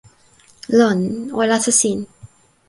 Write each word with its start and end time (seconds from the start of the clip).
lon, 0.77 0.99
o 1.35 1.37
alasa 1.43 1.71
sin. 1.81 1.99